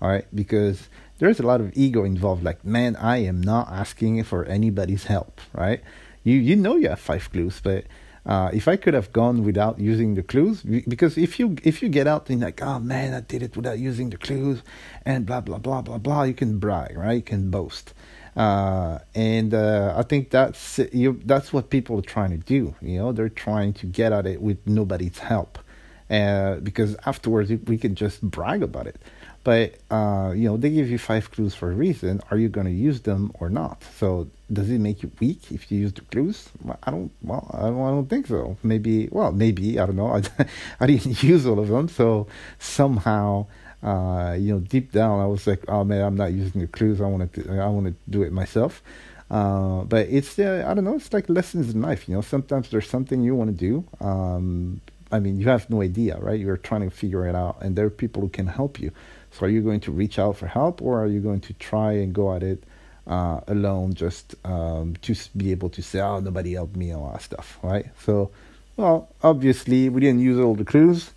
all 0.01 0.10
right 0.10 0.25
because 0.34 0.88
there's 1.20 1.39
a 1.39 1.43
lot 1.43 1.62
of 1.62 1.72
ego 1.75 2.03
involved 2.03 2.43
like 2.43 2.63
man 2.65 2.96
i 2.98 3.17
am 3.17 3.41
not 3.41 3.67
asking 3.72 4.24
for 4.24 4.46
anybody's 4.46 5.05
help 5.05 5.39
right 5.53 5.82
you 6.24 6.36
you 6.36 6.55
know 6.55 6.75
you 6.75 6.89
have 6.89 7.00
five 7.00 7.32
clues 7.32 7.60
but 7.63 7.86
uh, 8.25 8.50
if 8.53 8.67
I 8.67 8.77
could 8.77 8.93
have 8.93 9.12
gone 9.12 9.43
without 9.43 9.79
using 9.79 10.15
the 10.15 10.24
clues, 10.24 10.62
because 10.63 11.17
if 11.17 11.39
you 11.39 11.58
if 11.63 11.82
you 11.82 11.89
get 11.89 12.08
out 12.08 12.29
and 12.29 12.41
like, 12.41 12.62
oh 12.62 12.79
man, 12.79 13.13
I 13.13 13.20
did 13.20 13.43
it 13.43 13.58
without 13.58 13.79
using 13.79 14.10
the 14.12 14.17
clues, 14.17 14.62
and 15.05 15.25
blah 15.25 15.41
blah 15.41 15.58
blah 15.58 15.82
blah 15.82 15.98
blah, 15.98 16.24
you 16.24 16.34
can 16.34 16.58
brag, 16.58 16.98
right? 16.98 17.15
You 17.15 17.22
can 17.22 17.50
boast. 17.50 17.93
Uh, 18.36 19.00
and 19.13 19.53
uh, 19.53 19.93
I 19.98 20.03
think 20.03 20.32
that's 20.32 20.79
you, 20.93 21.20
that's 21.25 21.51
what 21.51 21.70
people 21.70 22.00
are 22.00 22.03
trying 22.03 22.32
to 22.32 22.38
do. 22.38 22.75
You 22.82 23.00
know, 23.00 23.12
they're 23.12 23.27
trying 23.27 23.74
to 23.74 23.86
get 23.86 24.13
at 24.13 24.25
it 24.25 24.41
with 24.41 24.65
nobody's 24.65 25.20
help, 25.20 25.60
uh, 26.10 26.55
because 26.55 26.96
afterwards 27.05 27.51
we 27.65 27.77
can 27.77 27.93
just 27.93 28.22
brag 28.22 28.63
about 28.63 28.88
it. 28.88 29.01
But 29.43 29.75
uh, 29.91 30.33
you 30.35 30.47
know, 30.47 30.57
they 30.57 30.69
give 30.69 30.89
you 30.89 30.97
five 30.97 31.29
clues 31.31 31.53
for 31.53 31.71
a 31.71 31.75
reason. 31.75 32.21
Are 32.31 32.38
you 32.38 32.50
going 32.50 32.67
to 32.67 32.71
use 32.73 33.01
them 33.01 33.31
or 33.39 33.50
not? 33.50 33.83
So 33.97 34.27
does 34.51 34.69
it 34.69 34.79
make 34.79 35.03
you 35.03 35.12
weak 35.19 35.51
if 35.51 35.71
you 35.71 35.79
use 35.79 35.93
the 35.93 36.01
clues? 36.01 36.50
I 36.83 36.91
don't. 36.91 37.12
Well, 37.21 37.50
I 37.53 37.63
don't, 37.63 37.81
I 37.81 37.89
don't 37.89 38.09
think 38.09 38.27
so. 38.27 38.57
Maybe. 38.63 39.09
Well, 39.12 39.31
maybe 39.31 39.79
I 39.79 39.85
don't 39.85 39.97
know. 39.97 40.07
I, 40.07 40.21
I 40.79 40.88
didn't 40.88 41.21
use 41.33 41.45
all 41.45 41.59
of 41.59 41.67
them, 41.67 41.89
so 41.89 42.27
somehow 42.59 43.47
uh, 43.83 44.38
you 44.39 44.53
know, 44.53 44.59
deep 44.59 44.91
down, 44.91 45.19
I 45.19 45.25
was 45.25 45.45
like, 45.45 45.65
oh 45.67 45.83
man, 45.83 46.03
I'm 46.03 46.15
not 46.15 46.31
using 46.31 46.62
the 46.62 46.67
clues. 46.67 47.01
I 47.01 47.05
want 47.05 47.33
to, 47.33 47.59
I 47.59 47.67
want 47.67 47.88
to 47.88 47.95
do 48.09 48.23
it 48.23 48.31
myself. 48.31 48.81
Uh, 49.29 49.83
but 49.83 50.07
it's, 50.09 50.39
uh, 50.39 50.65
I 50.67 50.73
don't 50.73 50.85
know, 50.85 50.95
it's 50.95 51.12
like 51.12 51.27
lessons 51.27 51.73
in 51.73 51.81
life. 51.81 52.07
You 52.07 52.15
know, 52.15 52.21
sometimes 52.21 52.69
there's 52.69 52.88
something 52.88 53.23
you 53.23 53.35
want 53.35 53.50
to 53.50 53.55
do. 53.55 53.83
Um, 54.00 54.79
I 55.12 55.19
mean, 55.19 55.39
you 55.39 55.50
have 55.50 55.69
no 55.69 55.81
idea, 55.81 56.17
right? 56.17 56.39
You're 56.39 56.57
trying 56.57 56.89
to 56.89 56.95
figure 56.95 57.27
it 57.27 57.35
out, 57.35 57.57
and 57.62 57.75
there 57.75 57.85
are 57.85 57.89
people 57.89 58.21
who 58.21 58.29
can 58.29 58.47
help 58.47 58.79
you. 58.79 58.91
So, 59.34 59.46
are 59.46 59.50
you 59.50 59.62
going 59.62 59.80
to 59.82 59.92
reach 59.92 60.20
out 60.20 60.38
for 60.38 60.48
help, 60.48 60.82
or 60.82 61.04
are 61.04 61.08
you 61.08 61.20
going 61.20 61.42
to 61.42 61.54
try 61.54 61.94
and 61.94 62.13
go 62.13 62.36
at 62.36 62.44
it 62.44 62.63
uh, 63.08 63.42
alone, 63.48 63.94
just 63.94 64.36
um, 64.46 64.96
to 65.02 65.16
be 65.36 65.52
able 65.52 65.70
to 65.72 65.82
say, 65.82 66.00
"Oh, 66.00 66.20
nobody 66.20 66.54
helped 66.54 66.75
me," 66.75 66.94
all 66.94 67.12
that 67.12 67.22
stuff, 67.22 67.60
right? 67.63 67.88
So, 68.06 68.32
well, 68.78 69.10
obviously, 69.24 69.90
we 69.90 70.02
didn't 70.02 70.22
use 70.22 70.40
all 70.40 70.56
the 70.56 70.66
clues. 70.66 71.12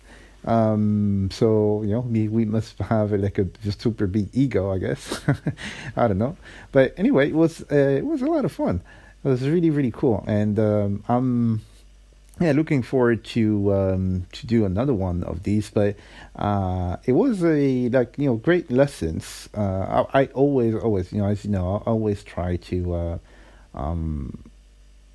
Um, 0.45 1.29
so 1.31 1.81
you 1.83 1.91
know, 1.91 1.99
we 1.99 2.27
we 2.27 2.45
must 2.45 2.79
have 2.79 3.11
like 3.11 3.37
a 3.37 3.43
just 3.63 3.81
super 3.81 4.07
big 4.07 4.29
ego, 4.33 4.71
I 4.71 4.77
guess. 4.77 5.21
I 5.95 6.07
don't 6.07 6.17
know, 6.17 6.37
but 6.71 6.93
anyway, 6.97 7.29
it 7.29 7.35
was 7.35 7.61
uh, 7.71 7.75
it 7.75 8.05
was 8.05 8.21
a 8.21 8.25
lot 8.25 8.45
of 8.45 8.51
fun. 8.51 8.81
It 9.23 9.27
was 9.27 9.47
really 9.47 9.69
really 9.69 9.91
cool, 9.91 10.23
and 10.27 10.57
um, 10.57 11.03
I'm 11.09 11.61
yeah, 12.39 12.51
looking 12.51 12.83
forward 12.83 13.23
to 13.25 13.73
um, 13.73 14.27
to 14.31 14.45
do 14.45 14.65
another 14.65 14.93
one 14.93 15.23
of 15.23 15.43
these. 15.43 15.69
But 15.69 15.95
uh, 16.35 16.97
it 17.05 17.13
was 17.13 17.43
a 17.43 17.89
like 17.89 18.17
you 18.17 18.27
know 18.27 18.35
great 18.35 18.69
lessons. 18.69 19.49
Uh, 19.55 20.05
I, 20.13 20.21
I, 20.21 20.25
always 20.27 20.75
always 20.75 21.11
you 21.11 21.19
know 21.19 21.27
as 21.27 21.45
you 21.45 21.51
know 21.51 21.83
I 21.85 21.89
always 21.89 22.23
try 22.23 22.57
to 22.57 22.93
uh, 22.93 23.17
um, 23.73 24.43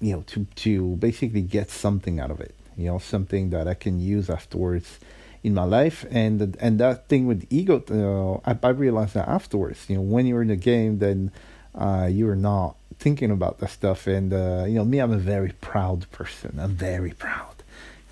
you 0.01 0.15
know 0.15 0.23
to 0.29 0.47
to 0.57 0.97
basically 0.97 1.43
get 1.43 1.71
something 1.71 2.19
out 2.19 2.31
of 2.31 2.41
it. 2.41 2.55
You 2.77 2.87
know 2.87 2.99
something 2.99 3.51
that 3.51 3.69
I 3.69 3.75
can 3.75 4.01
use 4.01 4.29
afterwards 4.29 4.99
in 5.45 5.55
my 5.55 5.65
life 5.65 6.05
and 6.11 6.57
and 6.61 6.79
that 6.79 7.09
thing 7.09 7.27
with 7.27 7.45
ego 7.51 7.83
uh, 7.91 8.49
I, 8.49 8.57
I 8.63 8.71
realized 8.71 9.15
that 9.15 9.29
afterwards 9.29 9.87
you 9.89 9.97
know 9.97 10.03
when 10.03 10.25
you're 10.25 10.43
in 10.43 10.51
a 10.51 10.57
game 10.57 11.01
then 11.01 11.33
uh, 11.75 12.09
you're 12.11 12.37
not 12.37 12.77
thinking 12.99 13.31
about 13.31 13.59
that 13.59 13.71
stuff. 13.71 14.07
And 14.07 14.33
uh, 14.33 14.65
you 14.67 14.75
know, 14.75 14.85
me, 14.85 14.99
I'm 14.99 15.13
a 15.13 15.19
very 15.19 15.53
proud 15.61 16.11
person. 16.13 16.59
I'm 16.61 16.75
very 16.75 17.13
proud. 17.13 17.55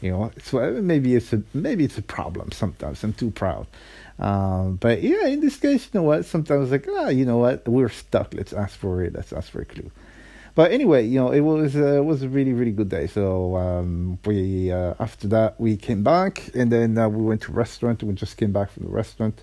You 0.01 0.13
know, 0.13 0.31
so 0.43 0.81
maybe 0.81 1.15
it's 1.15 1.33
a 1.33 1.43
maybe 1.53 1.85
it's 1.85 1.99
a 1.99 2.03
problem 2.03 2.53
sometimes. 2.53 3.05
I'm 3.05 3.13
too 3.13 3.31
proud. 3.31 3.67
Um, 4.19 4.77
but 4.77 5.03
yeah, 5.03 5.27
in 5.27 5.41
this 5.41 5.57
case, 5.57 5.85
you 5.93 6.01
know 6.01 6.05
what? 6.05 6.25
Sometimes 6.25 6.71
like, 6.71 6.87
ah, 6.91 7.09
you 7.09 7.25
know 7.25 7.39
what? 7.39 7.67
We're 7.69 7.89
stuck. 7.89 8.35
Let's 8.35 8.53
ask 8.53 8.79
for 8.79 9.03
it. 9.03 9.15
Let's 9.15 9.33
ask 9.33 9.51
for 9.51 9.61
a 9.61 9.65
clue. 9.65 9.91
But 10.55 10.73
anyway, 10.73 11.07
you 11.07 11.21
know, 11.21 11.31
it 11.31 11.41
was 11.41 11.77
uh, 11.77 11.99
it 11.99 12.05
was 12.05 12.23
a 12.23 12.29
really 12.29 12.53
really 12.53 12.73
good 12.73 12.89
day. 12.89 13.07
So 13.07 13.57
um, 13.57 14.19
we 14.25 14.73
uh, 14.73 14.95
after 14.99 15.29
that 15.29 15.61
we 15.61 15.77
came 15.77 16.03
back, 16.03 16.51
and 16.55 16.73
then 16.73 16.99
uh, 16.99 17.09
we 17.09 17.23
went 17.23 17.43
to 17.43 17.53
restaurant. 17.53 18.03
We 18.03 18.15
just 18.15 18.37
came 18.37 18.53
back 18.53 18.71
from 18.71 18.85
the 18.85 18.91
restaurant 18.91 19.43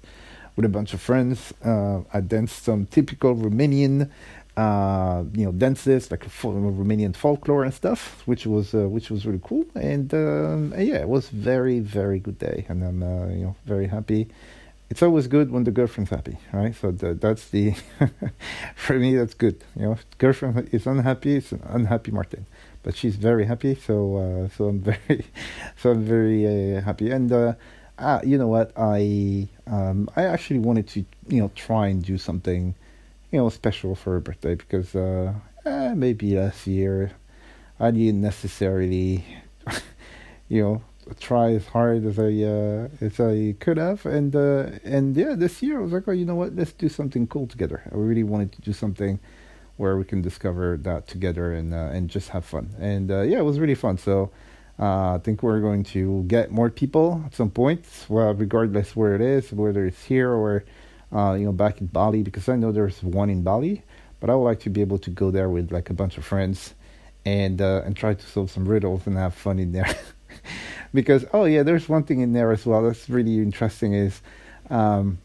with 0.57 0.65
a 0.65 0.69
bunch 0.69 0.93
of 0.93 0.99
friends. 0.99 1.53
Uh, 1.63 2.01
I 2.13 2.19
danced 2.19 2.63
some 2.63 2.87
typical 2.87 3.35
Romanian 3.35 4.09
uh, 4.57 5.23
you 5.33 5.45
know 5.45 5.51
dances 5.51 6.09
like 6.09 6.25
Romanian 6.41 7.15
folklore 7.15 7.63
and 7.63 7.73
stuff, 7.73 8.23
which 8.25 8.47
was 8.47 8.73
uh, 8.73 8.89
which 8.89 9.11
was 9.11 9.25
really 9.25 9.39
cool. 9.43 9.65
And, 9.75 10.11
um, 10.13 10.73
yeah, 10.77 10.97
it 10.97 11.07
was 11.07 11.29
very 11.29 11.79
very 11.79 12.19
good 12.19 12.39
day, 12.39 12.65
and 12.67 12.83
I'm 12.83 13.03
uh, 13.03 13.27
you 13.27 13.43
know 13.45 13.55
very 13.65 13.87
happy. 13.87 14.27
It's 14.89 15.03
always 15.03 15.27
good 15.27 15.51
when 15.51 15.65
the 15.65 15.71
girlfriend's 15.71 16.09
happy, 16.09 16.37
right? 16.53 16.73
So 16.73 16.91
that's 16.91 17.49
the 17.49 17.75
for 18.75 18.97
me 18.97 19.15
that's 19.15 19.35
good. 19.35 19.63
You 19.75 19.83
know, 19.83 19.97
girlfriend 20.17 20.69
is 20.71 20.87
unhappy, 20.87 21.35
it's 21.35 21.51
an 21.51 21.61
unhappy 21.67 22.11
Martin, 22.11 22.47
but 22.81 22.95
she's 22.95 23.15
very 23.15 23.45
happy. 23.45 23.75
So 23.75 24.17
uh, 24.17 24.49
so 24.57 24.69
I'm 24.69 24.79
very 24.89 25.25
so 25.75 25.91
I'm 25.91 26.03
very 26.03 26.77
uh, 26.77 26.81
happy. 26.81 27.11
And 27.11 27.31
uh, 27.31 27.53
you 28.23 28.37
know 28.37 28.47
what, 28.47 28.71
I 28.77 29.47
um, 29.65 30.09
I 30.15 30.23
actually 30.23 30.59
wanted 30.59 30.87
to 30.89 31.05
you 31.27 31.41
know 31.41 31.51
try 31.55 31.87
and 31.87 32.03
do 32.03 32.17
something 32.17 32.75
you 33.31 33.39
know, 33.39 33.49
special 33.49 33.95
for 33.95 34.13
her 34.13 34.19
birthday 34.19 34.55
because 34.55 34.95
uh, 34.95 35.33
eh, 35.65 35.93
maybe 35.93 36.37
last 36.37 36.67
year 36.67 37.11
I 37.79 37.91
didn't 37.91 38.21
necessarily, 38.21 39.25
you 40.49 40.61
know, 40.61 40.81
try 41.19 41.51
as 41.51 41.67
hard 41.67 42.05
as 42.05 42.19
I 42.19 42.43
uh, 42.43 42.87
as 43.01 43.19
I 43.19 43.55
could 43.59 43.77
have, 43.77 44.05
and 44.05 44.35
uh, 44.35 44.69
and 44.83 45.15
yeah, 45.15 45.35
this 45.35 45.61
year 45.61 45.79
I 45.79 45.81
was 45.83 45.91
like, 45.91 46.07
oh, 46.07 46.11
you 46.11 46.25
know 46.25 46.35
what, 46.35 46.55
let's 46.55 46.73
do 46.73 46.89
something 46.89 47.27
cool 47.27 47.47
together. 47.47 47.81
I 47.91 47.95
really 47.95 48.23
wanted 48.23 48.51
to 48.53 48.61
do 48.61 48.73
something 48.73 49.19
where 49.77 49.95
we 49.95 50.03
can 50.03 50.21
discover 50.21 50.77
that 50.77 51.07
together 51.07 51.53
and 51.53 51.73
uh, 51.73 51.89
and 51.93 52.09
just 52.09 52.29
have 52.29 52.45
fun, 52.45 52.75
and 52.79 53.11
uh, 53.11 53.21
yeah, 53.21 53.39
it 53.39 53.45
was 53.45 53.59
really 53.59 53.75
fun. 53.75 53.97
So. 53.97 54.31
Uh, 54.79 55.15
I 55.15 55.19
think 55.23 55.41
we're 55.41 55.59
going 55.59 55.83
to 55.85 56.23
get 56.23 56.51
more 56.51 56.69
people 56.69 57.23
at 57.25 57.33
some 57.33 57.49
point, 57.49 57.85
well, 58.09 58.33
regardless 58.33 58.95
where 58.95 59.15
it 59.15 59.21
is, 59.21 59.51
whether 59.51 59.85
it's 59.85 60.03
here 60.03 60.31
or 60.31 60.63
uh, 61.13 61.33
you 61.33 61.45
know, 61.45 61.51
back 61.51 61.79
in 61.81 61.87
Bali 61.87 62.21
because 62.21 62.49
I 62.49 62.55
know 62.55 62.71
there's 62.71 63.01
one 63.01 63.29
in 63.29 63.41
Bali, 63.43 63.81
but 64.19 64.29
I 64.29 64.35
would 64.35 64.43
like 64.43 64.59
to 64.61 64.69
be 64.69 64.81
able 64.81 64.99
to 64.99 65.09
go 65.09 65.31
there 65.31 65.49
with 65.49 65.71
like 65.71 65.89
a 65.89 65.93
bunch 65.93 66.17
of 66.17 66.25
friends 66.25 66.73
and 67.25 67.61
uh, 67.61 67.81
and 67.85 67.95
try 67.95 68.13
to 68.13 68.25
solve 68.25 68.51
some 68.51 68.67
riddles 68.67 69.07
and 69.07 69.17
have 69.17 69.33
fun 69.33 69.59
in 69.59 69.71
there. 69.71 69.87
because 70.93 71.25
oh 71.33 71.45
yeah, 71.45 71.63
there's 71.63 71.87
one 71.87 72.03
thing 72.03 72.21
in 72.21 72.33
there 72.33 72.51
as 72.51 72.65
well 72.65 72.83
that's 72.83 73.09
really 73.09 73.37
interesting 73.37 73.93
is. 73.93 74.21
Um, 74.69 75.19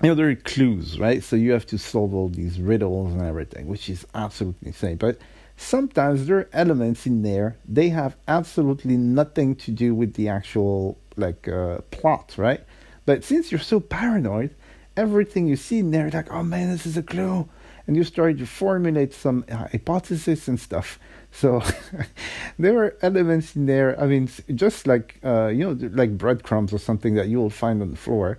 you 0.00 0.08
know, 0.08 0.16
there 0.16 0.28
are 0.28 0.34
clues, 0.34 0.98
right? 0.98 1.22
So 1.22 1.36
you 1.36 1.52
have 1.52 1.66
to 1.66 1.78
solve 1.78 2.12
all 2.12 2.28
these 2.28 2.58
riddles 2.58 3.12
and 3.12 3.22
everything, 3.22 3.68
which 3.68 3.88
is 3.88 4.04
absolutely 4.16 4.66
insane. 4.66 4.96
But 4.96 5.18
sometimes 5.56 6.26
there 6.26 6.38
are 6.38 6.48
elements 6.52 7.06
in 7.06 7.22
there 7.22 7.56
they 7.68 7.90
have 7.90 8.16
absolutely 8.26 8.96
nothing 8.96 9.54
to 9.54 9.70
do 9.70 9.94
with 9.94 10.14
the 10.14 10.28
actual 10.28 10.98
like 11.16 11.48
uh, 11.48 11.78
plot, 11.90 12.34
right? 12.36 12.60
But 13.06 13.24
since 13.24 13.50
you're 13.50 13.60
so 13.60 13.80
paranoid, 13.80 14.54
everything 14.96 15.46
you 15.46 15.56
see 15.56 15.78
in 15.78 15.90
there, 15.90 16.10
like, 16.10 16.30
oh 16.30 16.42
man, 16.42 16.70
this 16.70 16.86
is 16.86 16.96
a 16.96 17.02
clue. 17.02 17.48
And 17.86 17.96
you 17.96 18.04
start 18.04 18.38
to 18.38 18.46
formulate 18.46 19.12
some 19.12 19.44
uh, 19.50 19.66
hypotheses 19.72 20.46
and 20.46 20.58
stuff. 20.58 21.00
So 21.32 21.62
there 22.58 22.78
are 22.78 22.96
elements 23.02 23.56
in 23.56 23.66
there. 23.66 24.00
I 24.00 24.06
mean, 24.06 24.30
just 24.54 24.86
like 24.86 25.18
uh, 25.24 25.48
you 25.48 25.64
know, 25.74 25.88
like 25.92 26.16
breadcrumbs 26.16 26.72
or 26.72 26.78
something 26.78 27.14
that 27.14 27.26
you 27.28 27.38
will 27.38 27.50
find 27.50 27.82
on 27.82 27.90
the 27.90 27.96
floor. 27.96 28.38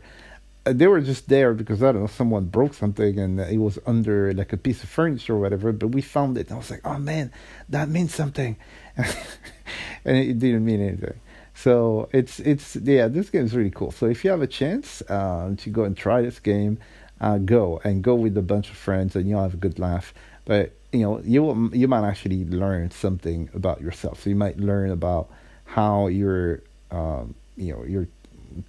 They 0.66 0.88
were 0.88 1.02
just 1.02 1.28
there 1.28 1.54
because 1.54 1.84
I 1.84 1.92
don't 1.92 2.02
know 2.02 2.08
someone 2.08 2.46
broke 2.46 2.74
something 2.74 3.20
and 3.20 3.40
it 3.40 3.58
was 3.58 3.80
under 3.86 4.34
like 4.34 4.54
a 4.54 4.58
piece 4.58 4.82
of 4.84 4.90
furniture 4.90 5.36
or 5.36 5.40
whatever. 5.40 5.72
But 5.74 5.88
we 5.90 6.02
found 6.02 6.38
it. 6.38 6.48
And 6.48 6.56
I 6.56 6.58
was 6.58 6.72
like, 6.72 6.82
oh 6.86 6.98
man, 6.98 7.32
that 7.70 7.90
means 7.90 8.16
something, 8.16 8.56
and 8.98 10.18
it 10.18 10.40
didn't 10.40 10.64
mean 10.64 10.82
anything. 10.82 11.20
So 11.54 12.10
it's 12.12 12.40
it's 12.40 12.76
yeah, 12.78 13.08
this 13.08 13.30
game 13.30 13.46
is 13.46 13.56
really 13.56 13.72
cool. 13.72 13.92
So 13.92 14.06
if 14.06 14.24
you 14.24 14.32
have 14.32 14.42
a 14.42 14.48
chance 14.48 15.02
uh, 15.10 15.54
to 15.58 15.70
go 15.70 15.84
and 15.84 15.96
try 15.96 16.22
this 16.22 16.40
game, 16.40 16.80
uh, 17.22 17.38
go 17.38 17.80
and 17.84 18.04
go 18.04 18.16
with 18.16 18.38
a 18.38 18.42
bunch 18.42 18.70
of 18.70 18.78
friends, 18.78 19.16
and 19.16 19.30
you'll 19.30 19.42
have 19.42 19.54
a 19.54 19.58
good 19.58 19.80
laugh. 19.80 20.14
But 20.46 20.74
you 20.92 21.02
know 21.02 21.22
you 21.24 21.44
will, 21.44 21.76
you 21.76 21.88
might 21.88 22.08
actually 22.08 22.46
learn 22.46 22.92
something 22.92 23.50
about 23.54 23.82
yourself. 23.82 24.24
So 24.24 24.30
you 24.30 24.36
might 24.36 24.58
learn 24.58 24.92
about 24.92 25.30
how 25.66 26.08
you're 26.08 26.62
um, 26.92 27.36
you 27.56 27.74
know 27.74 27.84
you're 27.84 28.08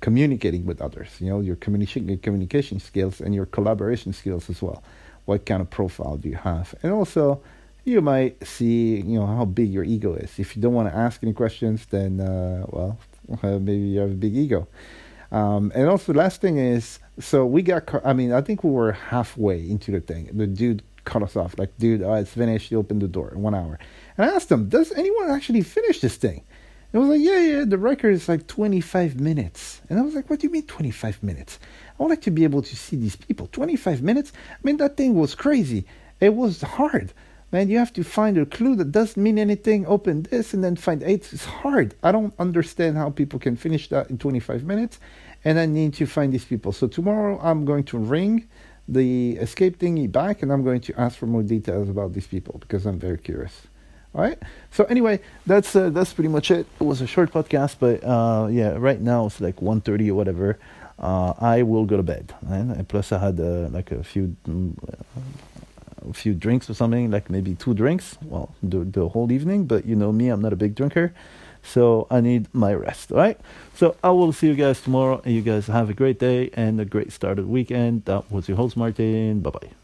communicating 0.01 0.67
with 0.67 0.81
others. 0.81 1.09
You 1.21 1.29
know 1.29 1.41
your 1.41 1.57
communication 1.57 2.19
communication 2.19 2.81
skills 2.81 3.21
and 3.21 3.35
your 3.35 3.47
collaboration 3.47 4.13
skills 4.13 4.51
as 4.51 4.63
well. 4.63 4.83
What 5.25 5.47
kind 5.47 5.61
of 5.63 5.71
profile 5.71 6.17
do 6.17 6.29
you 6.29 6.37
have? 6.37 6.75
And 6.83 6.93
also 6.93 7.43
you 7.85 8.01
might 8.01 8.45
see 8.47 8.97
you 8.97 9.19
know 9.19 9.27
how 9.27 9.45
big 9.45 9.73
your 9.73 9.85
ego 9.85 10.15
is. 10.15 10.39
If 10.39 10.57
you 10.57 10.63
don't 10.63 10.75
want 10.75 10.89
to 10.89 10.97
ask 10.97 11.23
any 11.23 11.33
questions, 11.33 11.87
then 11.87 12.21
uh, 12.21 12.65
well, 12.69 12.99
maybe 13.43 13.79
you 13.79 14.01
have 14.01 14.11
a 14.11 14.15
big 14.15 14.37
ego. 14.37 14.67
Um, 15.33 15.73
and 15.75 15.89
also, 15.89 16.13
the 16.13 16.19
last 16.19 16.41
thing 16.41 16.59
is, 16.59 17.01
so 17.19 17.45
we 17.45 17.63
got. 17.63 17.83
I 18.05 18.13
mean, 18.13 18.33
I 18.33 18.41
think 18.41 18.63
we 18.63 18.71
were 18.71 18.93
halfway 18.93 19.69
into 19.69 19.91
the 19.91 20.01
thing. 20.01 20.31
The 20.33 20.47
dude 20.47 20.83
cut 21.05 21.23
us 21.23 21.37
off, 21.37 21.59
like, 21.59 21.77
dude, 21.79 22.03
oh, 22.03 22.15
it's 22.15 22.31
finished. 22.31 22.69
He 22.69 22.77
opened 22.77 23.03
the 23.03 23.09
door 23.09 23.31
in 23.31 23.43
one 23.43 23.55
hour. 23.55 23.79
And 24.17 24.31
I 24.31 24.35
asked 24.35 24.51
him, 24.51 24.69
does 24.69 24.93
anyone 24.93 25.31
actually 25.31 25.63
finish 25.63 26.01
this 26.01 26.17
thing? 26.17 26.43
I 26.95 26.99
was 26.99 27.09
like, 27.09 27.21
yeah, 27.21 27.41
yeah, 27.41 27.65
the 27.65 27.79
record 27.79 28.15
is 28.15 28.29
like 28.29 28.47
25 28.47 29.19
minutes. 29.19 29.83
And 29.91 29.99
I 29.99 30.03
was 30.03 30.15
like, 30.15 30.31
what 30.31 30.41
do 30.41 30.47
you 30.47 30.53
mean 30.53 30.67
25 30.67 31.23
minutes? 31.23 31.59
I 31.99 32.03
would 32.03 32.11
like 32.11 32.23
to 32.23 32.31
be 32.31 32.45
able 32.45 32.63
to 32.63 32.77
see 32.77 32.97
these 32.97 33.17
people. 33.17 33.49
25 33.49 34.01
minutes? 34.03 34.33
I 34.53 34.59
mean, 34.63 34.77
that 34.77 34.97
thing 34.97 35.15
was 35.15 35.35
crazy. 35.35 35.87
It 36.21 36.35
was 36.35 36.63
hard 36.63 37.13
man, 37.55 37.71
you 37.71 37.79
have 37.79 37.93
to 37.93 38.03
find 38.03 38.37
a 38.37 38.45
clue 38.45 38.75
that 38.75 38.91
doesn't 38.91 39.23
mean 39.23 39.39
anything. 39.39 39.87
Open 39.87 40.23
this 40.23 40.53
and 40.53 40.65
then 40.65 40.75
find 40.75 41.05
eight. 41.05 41.33
It's 41.33 41.45
hard. 41.45 41.95
I 42.03 42.11
don't 42.11 42.35
understand 42.41 42.97
how 42.97 43.11
people 43.11 43.39
can 43.39 43.55
finish 43.55 43.89
that 43.91 44.11
in 44.11 44.19
25 44.19 44.65
minutes. 44.65 44.99
And 45.45 45.61
I 45.61 45.67
need 45.67 45.95
to 45.95 46.07
find 46.07 46.33
these 46.33 46.45
people. 46.45 46.73
So 46.73 46.89
tomorrow 46.89 47.39
I'm 47.41 47.65
going 47.65 47.85
to 47.85 47.99
ring 47.99 48.49
the 48.89 49.37
escape 49.37 49.79
thingy 49.79 50.11
back 50.11 50.43
and 50.43 50.53
I'm 50.53 50.65
going 50.65 50.81
to 50.81 51.01
ask 51.01 51.17
for 51.17 51.27
more 51.27 51.45
details 51.45 51.89
about 51.89 52.13
these 52.13 52.27
people 52.27 52.59
because 52.59 52.87
I'm 52.87 52.99
very 52.99 53.19
curious. 53.19 53.69
All 54.15 54.23
right. 54.23 54.39
So 54.71 54.85
anyway, 54.85 55.21
that's 55.47 55.75
uh, 55.75 55.91
that's 55.91 56.13
pretty 56.13 56.29
much 56.29 56.51
it. 56.51 56.67
It 56.81 56.85
was 56.85 57.01
a 57.01 57.07
short 57.07 57.33
podcast, 57.33 57.77
but 57.81 58.05
uh, 58.05 58.49
yeah, 58.49 58.75
right 58.79 59.01
now 59.01 59.27
it's 59.27 59.41
like 59.41 59.57
1.30 59.57 60.09
or 60.11 60.15
whatever. 60.15 60.59
Uh, 60.99 61.35
I 61.41 61.63
will 61.63 61.85
go 61.85 61.97
to 61.97 62.03
bed. 62.05 62.33
And 62.49 62.87
plus, 62.89 63.11
I 63.11 63.19
had 63.19 63.41
uh, 63.41 63.69
like 63.71 63.91
a 63.91 64.05
few 64.05 64.37
mm, 64.47 64.77
a 66.09 66.13
few 66.13 66.35
drinks 66.35 66.69
or 66.69 66.75
something, 66.75 67.11
like 67.11 67.31
maybe 67.31 67.55
two 67.55 67.75
drinks, 67.75 68.19
well, 68.23 68.55
the, 68.63 68.81
the 68.81 69.09
whole 69.09 69.33
evening. 69.33 69.65
But 69.65 69.87
you 69.87 69.97
know 69.97 70.13
me, 70.13 70.29
I'm 70.29 70.43
not 70.43 70.53
a 70.53 70.57
big 70.57 70.75
drinker. 70.75 71.15
So 71.63 72.07
I 72.11 72.21
need 72.21 72.47
my 72.53 72.75
rest, 72.75 73.11
all 73.11 73.19
right? 73.19 73.41
So 73.75 73.97
I 74.05 74.11
will 74.11 74.33
see 74.33 74.49
you 74.49 74.55
guys 74.55 74.81
tomorrow. 74.83 75.23
And 75.25 75.35
you 75.35 75.41
guys 75.41 75.67
have 75.67 75.89
a 75.89 75.95
great 75.95 76.19
day 76.19 76.51
and 76.53 76.79
a 76.81 76.85
great 76.85 77.11
start 77.11 77.39
of 77.39 77.47
the 77.47 77.51
weekend. 77.51 78.05
That 78.05 78.31
was 78.31 78.49
your 78.49 78.59
host, 78.59 78.77
Martin. 78.77 79.41
Bye 79.41 79.51
bye. 79.51 79.84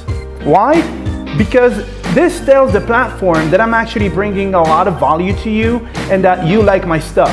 Why? 0.43 0.81
Because 1.37 1.85
This 2.13 2.41
tells 2.45 2.73
the 2.73 2.81
platform 2.81 3.49
that 3.51 3.61
I'm 3.61 3.73
actually 3.73 4.09
bringing 4.09 4.53
a 4.53 4.61
lot 4.61 4.85
of 4.85 4.99
value 4.99 5.33
to 5.43 5.49
you 5.49 5.77
and 6.11 6.21
that 6.25 6.45
you 6.45 6.61
like 6.61 6.85
my 6.85 6.99
stuff. 6.99 7.31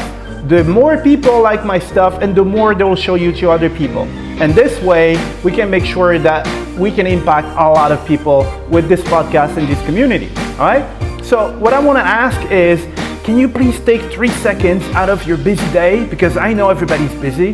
The 0.48 0.62
more 0.62 0.96
people 0.96 1.42
like 1.42 1.64
my 1.64 1.80
stuff 1.80 2.22
and 2.22 2.32
the 2.32 2.44
more 2.44 2.76
they'll 2.76 2.94
show 2.94 3.16
you 3.16 3.32
to 3.40 3.50
other 3.50 3.68
people. 3.68 4.04
And 4.40 4.54
this 4.54 4.80
way, 4.80 5.18
we 5.42 5.50
can 5.50 5.68
make 5.68 5.84
sure 5.84 6.16
that 6.20 6.46
we 6.78 6.92
can 6.92 7.08
impact 7.08 7.48
a 7.58 7.68
lot 7.68 7.90
of 7.90 7.98
people 8.06 8.46
with 8.70 8.88
this 8.88 9.00
podcast 9.00 9.56
and 9.56 9.66
this 9.66 9.84
community. 9.84 10.28
All 10.60 10.70
right? 10.70 10.86
So, 11.24 11.58
what 11.58 11.74
I 11.74 11.80
want 11.80 11.98
to 11.98 12.04
ask 12.04 12.40
is 12.52 12.86
can 13.24 13.36
you 13.36 13.48
please 13.48 13.80
take 13.80 14.00
three 14.12 14.30
seconds 14.30 14.84
out 14.94 15.10
of 15.10 15.26
your 15.26 15.38
busy 15.38 15.68
day? 15.72 16.04
Because 16.04 16.36
I 16.36 16.52
know 16.52 16.70
everybody's 16.70 17.12
busy. 17.20 17.52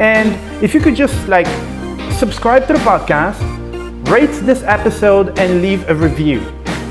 And 0.00 0.34
if 0.60 0.74
you 0.74 0.80
could 0.80 0.96
just 0.96 1.28
like 1.28 1.46
subscribe 2.18 2.66
to 2.66 2.72
the 2.72 2.80
podcast, 2.80 3.38
rate 4.06 4.30
this 4.44 4.62
episode, 4.62 5.38
and 5.38 5.62
leave 5.62 5.88
a 5.88 5.94
review. 5.94 6.40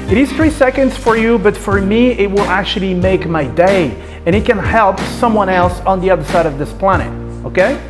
It 0.10 0.18
is 0.18 0.32
three 0.34 0.50
seconds 0.50 0.98
for 0.98 1.18
you, 1.18 1.40
but 1.40 1.56
for 1.56 1.82
me, 1.82 2.12
it 2.12 2.30
will 2.30 2.42
actually 2.42 2.94
make 2.94 3.28
my 3.28 3.46
day 3.46 3.92
and 4.26 4.36
it 4.36 4.46
can 4.46 4.58
help 4.58 5.00
someone 5.00 5.50
else 5.50 5.80
on 5.82 6.00
the 6.02 6.10
other 6.10 6.24
side 6.24 6.46
of 6.46 6.58
this 6.58 6.72
planet. 6.74 7.12
Okay? 7.46 7.82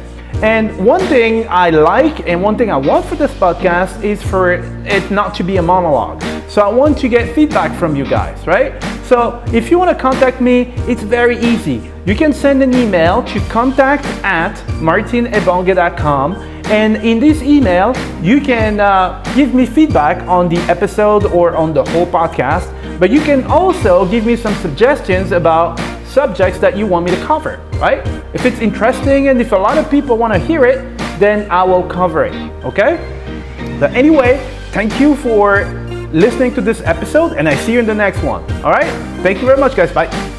And 0.41 0.77
one 0.85 0.99
thing 1.01 1.47
I 1.49 1.69
like 1.69 2.27
and 2.27 2.41
one 2.41 2.57
thing 2.57 2.69
I 2.71 2.77
want 2.77 3.05
for 3.05 3.15
this 3.15 3.31
podcast 3.33 4.03
is 4.03 4.21
for 4.21 4.53
it 4.53 5.11
not 5.11 5.33
to 5.35 5.43
be 5.43 5.57
a 5.57 5.61
monologue. 5.61 6.21
So 6.49 6.61
I 6.61 6.69
want 6.69 6.97
to 6.99 7.07
get 7.07 7.33
feedback 7.33 7.77
from 7.77 7.95
you 7.95 8.05
guys, 8.05 8.45
right? 8.45 8.81
So 9.03 9.43
if 9.53 9.71
you 9.71 9.77
want 9.79 9.95
to 9.95 10.01
contact 10.01 10.41
me, 10.41 10.73
it's 10.87 11.03
very 11.03 11.37
easy. 11.39 11.81
You 12.05 12.15
can 12.15 12.33
send 12.33 12.61
an 12.61 12.73
email 12.73 13.23
to 13.23 13.39
contact 13.49 14.05
at 14.23 14.55
martinebonge.com 14.79 16.52
and 16.65 16.97
in 16.97 17.19
this 17.19 17.41
email, 17.41 17.93
you 18.21 18.41
can 18.41 18.79
uh, 18.79 19.21
give 19.35 19.53
me 19.53 19.65
feedback 19.65 20.25
on 20.27 20.49
the 20.49 20.57
episode 20.69 21.25
or 21.25 21.55
on 21.55 21.73
the 21.73 21.83
whole 21.91 22.05
podcast, 22.05 22.67
but 22.99 23.09
you 23.09 23.21
can 23.21 23.43
also 23.45 24.05
give 24.09 24.25
me 24.25 24.35
some 24.35 24.55
suggestions 24.55 25.31
about 25.31 25.79
subjects 26.05 26.59
that 26.59 26.77
you 26.77 26.85
want 26.85 27.05
me 27.05 27.11
to 27.11 27.21
cover, 27.25 27.59
right? 27.73 28.05
If 28.33 28.45
it's 28.45 28.59
interesting 28.59 29.27
and 29.27 29.41
if 29.41 29.51
a 29.51 29.57
lot 29.57 29.77
of 29.77 29.89
people 29.89 30.17
want 30.17 30.33
to 30.33 30.39
hear 30.39 30.65
it, 30.65 30.97
then 31.19 31.49
I 31.51 31.63
will 31.63 31.83
cover 31.83 32.25
it, 32.25 32.33
okay? 32.63 32.97
But 33.79 33.91
anyway, 33.93 34.37
thank 34.71 34.99
you 34.99 35.15
for 35.17 35.65
listening 36.13 36.53
to 36.55 36.61
this 36.61 36.81
episode 36.81 37.33
and 37.33 37.49
I 37.49 37.55
see 37.55 37.73
you 37.73 37.79
in 37.79 37.85
the 37.85 37.95
next 37.95 38.23
one, 38.23 38.43
all 38.63 38.71
right? 38.71 38.91
Thank 39.21 39.41
you 39.41 39.47
very 39.47 39.59
much, 39.59 39.75
guys. 39.75 39.91
Bye. 39.91 40.32